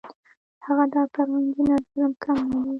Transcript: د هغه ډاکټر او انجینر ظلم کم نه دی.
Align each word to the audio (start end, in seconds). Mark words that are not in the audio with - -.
د 0.03 0.03
هغه 0.65 0.83
ډاکټر 0.95 1.25
او 1.31 1.37
انجینر 1.39 1.81
ظلم 1.91 2.13
کم 2.23 2.37
نه 2.51 2.59
دی. 2.63 2.69